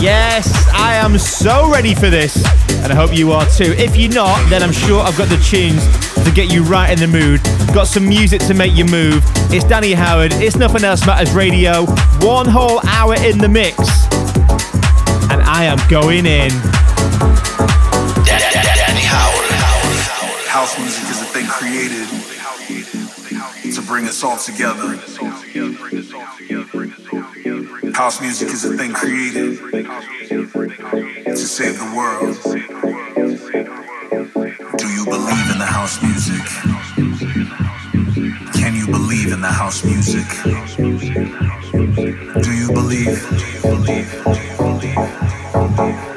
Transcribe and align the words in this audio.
Yes, 0.00 0.66
I 0.72 0.94
am 0.94 1.18
so 1.18 1.70
ready 1.70 1.94
for 1.94 2.08
this, 2.08 2.42
and 2.82 2.90
I 2.90 2.94
hope 2.94 3.14
you 3.14 3.32
are 3.32 3.44
too. 3.44 3.74
If 3.76 3.98
you're 3.98 4.10
not, 4.10 4.48
then 4.48 4.62
I'm 4.62 4.72
sure 4.72 5.02
I've 5.02 5.18
got 5.18 5.28
the 5.28 5.36
tunes 5.36 5.84
to 6.24 6.32
get 6.32 6.50
you 6.50 6.62
right 6.62 6.90
in 6.90 6.98
the 6.98 7.06
mood. 7.06 7.42
Got 7.74 7.86
some 7.86 8.08
music 8.08 8.40
to 8.46 8.54
make 8.54 8.74
you 8.74 8.86
move. 8.86 9.22
It's 9.52 9.64
Danny 9.66 9.92
Howard, 9.92 10.32
it's 10.32 10.56
Nothing 10.56 10.84
Else 10.84 11.04
Matters 11.06 11.32
Radio. 11.32 11.84
One 12.22 12.48
whole 12.48 12.80
hour 12.88 13.14
in 13.16 13.36
the 13.36 13.48
mix, 13.48 13.76
and 15.28 15.42
I 15.42 15.64
am 15.64 15.76
going 15.90 16.24
in. 16.24 16.48
Danny 18.24 19.04
Howard. 19.04 19.50
House 20.48 20.78
music 20.78 21.04
is 21.10 21.20
a 21.20 21.26
thing 21.26 21.46
created 21.46 22.08
to 23.74 23.82
bring 23.82 24.08
us 24.08 24.24
all 24.24 24.38
together. 24.38 24.96
House 27.94 28.20
music 28.20 28.48
is 28.48 28.64
a 28.64 28.76
thing 28.76 28.92
created 28.92 29.58
to 31.24 31.36
save 31.36 31.78
the 31.78 31.92
world. 31.96 32.36
Do 34.78 34.88
you 34.88 35.04
believe 35.04 35.50
in 35.50 35.58
the 35.58 35.66
house 35.66 36.02
music? 36.02 36.44
Can 38.54 38.74
you 38.74 38.86
believe 38.86 39.32
in 39.32 39.40
the 39.40 39.48
house 39.48 39.84
music? 39.84 40.26
Do 42.42 42.52
you 42.52 42.68
believe? 42.72 43.28
Do 43.28 43.36
you 43.46 43.60
believe? 43.62 44.24
Do 44.24 44.30
you 44.30 44.56
believe? 45.76 46.09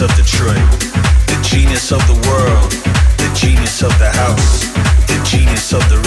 Of 0.00 0.14
Detroit, 0.14 0.54
the 1.26 1.38
genius 1.42 1.90
of 1.90 1.98
the 2.06 2.14
world, 2.28 2.70
the 3.18 3.30
genius 3.34 3.82
of 3.82 3.90
the 3.98 4.08
house, 4.10 4.66
the 5.08 5.20
genius 5.24 5.72
of 5.72 5.82
the 5.88 5.98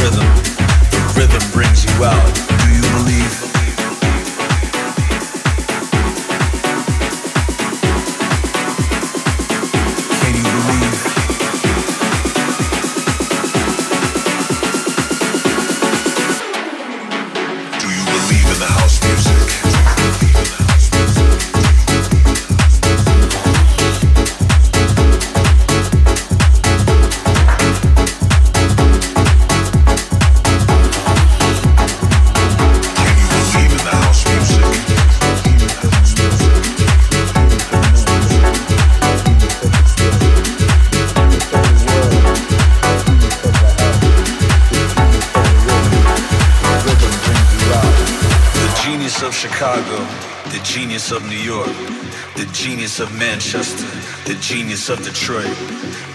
genius 54.52 54.90
of 54.90 55.02
Detroit, 55.02 55.56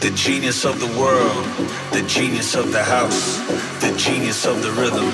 the 0.04 0.12
genius 0.14 0.66
of 0.66 0.78
the 0.78 1.00
world, 1.00 1.42
the 1.96 2.04
genius 2.06 2.54
of 2.54 2.70
the 2.70 2.84
house, 2.84 3.40
the 3.80 3.88
genius 3.96 4.44
of 4.44 4.60
the 4.60 4.70
rhythm. 4.72 5.08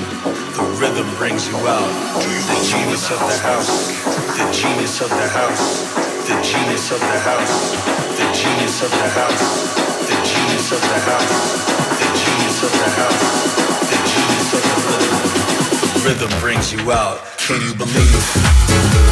The 0.58 0.66
rhythm 0.82 1.06
brings 1.22 1.46
you 1.46 1.54
out. 1.54 1.92
The 2.18 2.58
genius 2.66 3.06
of 3.14 3.20
the 3.22 3.38
house, 3.46 3.94
the 4.34 4.46
genius 4.50 5.00
of 5.00 5.08
the 5.08 5.28
house, 5.38 5.86
the 6.26 6.34
genius 6.42 6.90
of 6.90 6.98
the 6.98 7.18
house, 7.22 7.54
the 8.18 8.26
genius 8.34 8.82
of 8.82 8.90
the 8.90 9.08
house, 9.14 9.46
the 10.10 10.18
genius 10.26 10.72
of 10.74 10.82
the 10.82 10.98
house, 11.06 11.38
the 12.02 12.08
genius 12.26 12.58
of 12.66 12.72
the 12.74 12.90
house, 12.98 13.22
the 13.86 13.98
genius 14.10 14.50
of 14.58 14.62
the 14.66 14.78
rhythm. 14.90 15.14
The 15.94 16.00
rhythm 16.02 16.40
brings 16.40 16.72
you 16.72 16.90
out. 16.90 17.22
Can 17.38 17.62
you 17.62 17.72
believe? 17.72 19.11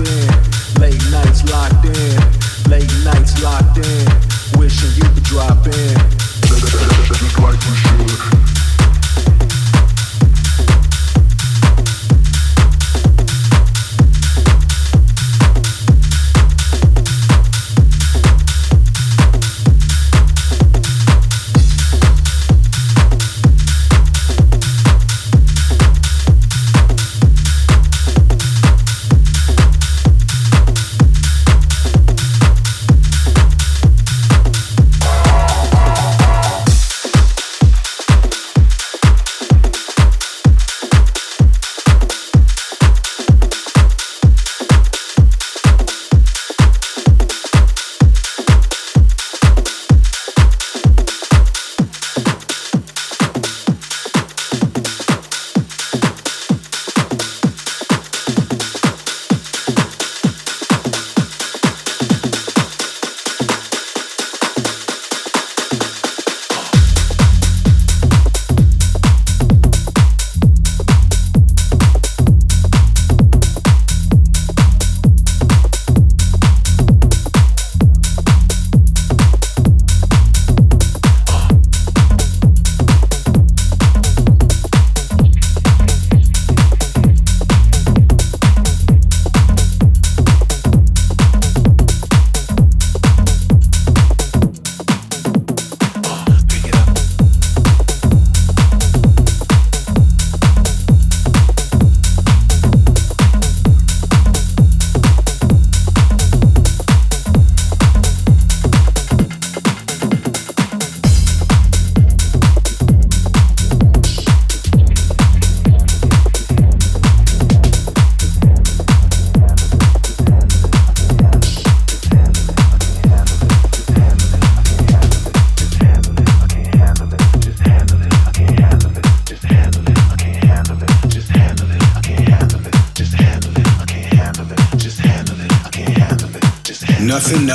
Nights 0.00 0.29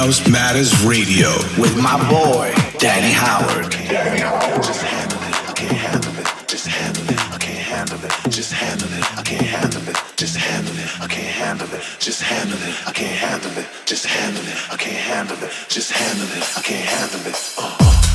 Nothing 0.05 0.24
Else 0.24 0.31
Matters 0.31 0.85
Radio 0.85 1.29
with 1.57 1.75
my 1.81 1.97
boy, 2.07 2.53
Danny 2.77 3.12
Howard. 3.12 3.71
Just 3.71 4.83
handle 4.83 5.17
it, 5.17 5.50
I 5.50 5.53
can't 5.55 5.71
handle 5.71 6.19
it. 6.19 6.47
Just 6.47 6.67
handle 6.67 7.09
it, 7.09 7.33
I 7.33 7.38
can't 7.39 7.57
handle 7.57 8.05
it. 8.05 8.12
Just 8.29 8.53
handle 8.53 8.88
it, 8.88 9.17
I 9.17 9.24
can't 9.24 9.47
handle 9.47 9.89
it. 9.89 9.97
Just 10.15 10.38
handle 10.38 10.77
it, 10.77 11.01
I 11.01 11.07
can't 11.07 11.25
handle 11.25 11.74
it. 11.74 11.81
Just 11.97 12.21
handle 12.21 12.59
it, 12.62 12.88
I 12.88 12.91
can't 12.91 13.17
handle 13.17 13.57
it. 13.57 13.67
Just 13.85 14.05
handle 14.05 14.43
it, 14.45 14.71
I 14.71 14.77
can't 14.77 15.01
handle 15.09 15.43
it. 15.43 15.51
Just 15.69 15.91
handle 15.91 16.38
it, 16.38 16.43
I 16.55 16.62
can't 16.62 16.85
handle 16.85 17.25
it. 17.25 17.55
Uh, 17.57 18.14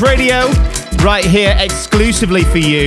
Radio, 0.00 0.46
right 1.04 1.24
here 1.24 1.54
exclusively 1.58 2.44
for 2.44 2.58
you. 2.58 2.86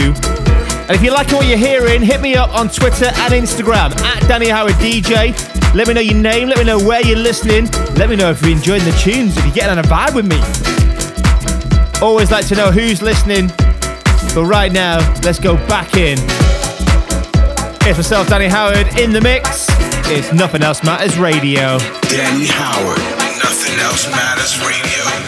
And 0.87 0.91
if 0.91 1.03
you 1.03 1.11
like 1.11 1.31
what 1.31 1.45
you're 1.45 1.57
hearing, 1.57 2.01
hit 2.01 2.21
me 2.21 2.35
up 2.35 2.49
on 2.55 2.69
Twitter 2.69 3.05
and 3.05 3.33
Instagram 3.33 3.95
at 4.01 4.27
Danny 4.27 4.49
Howard 4.49 4.73
DJ. 4.75 5.35
Let 5.75 5.87
me 5.87 5.93
know 5.93 6.01
your 6.01 6.15
name, 6.15 6.47
let 6.47 6.57
me 6.57 6.63
know 6.63 6.79
where 6.79 7.05
you're 7.05 7.19
listening, 7.19 7.65
let 7.95 8.09
me 8.09 8.15
know 8.15 8.31
if 8.31 8.41
you're 8.41 8.51
enjoying 8.51 8.83
the 8.83 8.91
tunes, 8.93 9.37
if 9.37 9.45
you're 9.45 9.53
getting 9.53 9.77
on 9.77 9.79
a 9.79 9.87
vibe 9.87 10.15
with 10.15 10.25
me. 10.25 10.39
Always 12.01 12.31
like 12.31 12.47
to 12.47 12.55
know 12.55 12.71
who's 12.71 13.01
listening. 13.01 13.47
But 14.33 14.45
right 14.45 14.71
now, 14.71 14.99
let's 15.21 15.39
go 15.39 15.55
back 15.67 15.95
in. 15.95 16.17
It's 17.87 17.97
myself, 17.97 18.27
Danny 18.29 18.47
Howard, 18.47 18.87
in 18.99 19.11
the 19.11 19.21
mix. 19.21 19.67
It's 20.07 20.33
Nothing 20.33 20.63
Else 20.63 20.83
Matters 20.83 21.17
Radio. 21.17 21.77
Danny 22.09 22.47
Howard, 22.47 22.99
Nothing 23.43 23.79
Else 23.79 24.09
Matters 24.09 24.59
Radio. 24.65 25.24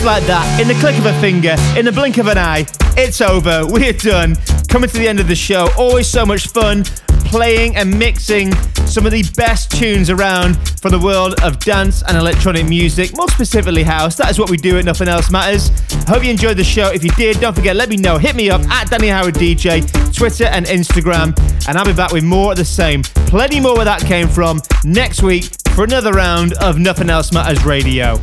Just 0.00 0.06
like 0.06 0.26
that, 0.26 0.60
in 0.60 0.66
the 0.66 0.74
click 0.74 0.96
of 0.96 1.04
a 1.04 1.12
finger, 1.20 1.56
in 1.76 1.84
the 1.84 1.92
blink 1.92 2.16
of 2.16 2.26
an 2.26 2.38
eye, 2.38 2.64
it's 2.96 3.20
over. 3.20 3.66
We're 3.66 3.92
done. 3.92 4.34
Coming 4.66 4.88
to 4.88 4.98
the 4.98 5.06
end 5.06 5.20
of 5.20 5.28
the 5.28 5.34
show. 5.34 5.68
Always 5.76 6.06
so 6.06 6.24
much 6.24 6.46
fun 6.46 6.84
playing 7.28 7.76
and 7.76 7.98
mixing 7.98 8.54
some 8.86 9.04
of 9.04 9.12
the 9.12 9.22
best 9.36 9.70
tunes 9.72 10.08
around 10.08 10.56
for 10.80 10.88
the 10.90 10.98
world 10.98 11.34
of 11.42 11.58
dance 11.58 12.02
and 12.02 12.16
electronic 12.16 12.66
music, 12.66 13.14
more 13.14 13.28
specifically 13.28 13.82
house. 13.82 14.16
That 14.16 14.30
is 14.30 14.38
what 14.38 14.48
we 14.48 14.56
do 14.56 14.78
at 14.78 14.86
Nothing 14.86 15.08
Else 15.08 15.30
Matters. 15.30 15.70
Hope 16.08 16.24
you 16.24 16.30
enjoyed 16.30 16.56
the 16.56 16.64
show. 16.64 16.90
If 16.90 17.04
you 17.04 17.10
did, 17.10 17.38
don't 17.38 17.54
forget, 17.54 17.76
let 17.76 17.90
me 17.90 17.96
know. 17.96 18.16
Hit 18.16 18.34
me 18.36 18.48
up 18.48 18.62
at 18.70 18.88
Danny 18.88 19.08
Howard 19.08 19.34
DJ, 19.34 19.84
Twitter 20.14 20.44
and 20.44 20.64
Instagram, 20.64 21.38
and 21.68 21.76
I'll 21.76 21.84
be 21.84 21.92
back 21.92 22.12
with 22.12 22.24
more 22.24 22.52
of 22.52 22.56
the 22.56 22.64
same. 22.64 23.02
Plenty 23.26 23.60
more 23.60 23.76
where 23.76 23.84
that 23.84 24.00
came 24.00 24.28
from 24.28 24.62
next 24.82 25.22
week 25.22 25.50
for 25.74 25.84
another 25.84 26.12
round 26.12 26.54
of 26.54 26.78
Nothing 26.78 27.10
Else 27.10 27.32
Matters 27.32 27.66
Radio. 27.66 28.18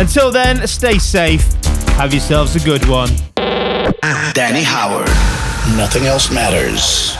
Until 0.00 0.30
then, 0.30 0.66
stay 0.66 0.96
safe. 0.98 1.42
Have 1.98 2.14
yourselves 2.14 2.56
a 2.56 2.60
good 2.60 2.88
one. 2.88 3.10
Danny 4.32 4.62
Howard. 4.62 5.06
Nothing 5.76 6.06
else 6.06 6.30
matters. 6.32 7.18